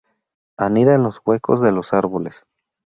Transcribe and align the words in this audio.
Anida 0.57 0.95
en 0.95 1.03
los 1.03 1.21
huecos 1.23 1.61
de 1.61 1.71
los 1.71 1.93
árboles. 1.93 2.47